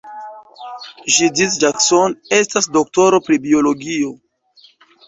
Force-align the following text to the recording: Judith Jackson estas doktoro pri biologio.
Judith 1.17 1.59
Jackson 1.65 2.17
estas 2.41 2.71
doktoro 2.79 3.25
pri 3.29 3.43
biologio. 3.49 4.15